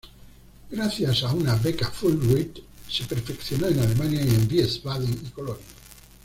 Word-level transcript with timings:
Gracias 0.71 1.21
a 1.21 1.31
una 1.31 1.53
Beca 1.53 1.91
Fulbright 1.91 2.57
se 2.89 3.05
perfeccionó 3.05 3.67
en 3.67 3.81
Alemania, 3.81 4.21
en 4.21 4.47
Wiesbaden 4.51 5.13
y 5.27 5.29
Colonia. 5.29 5.63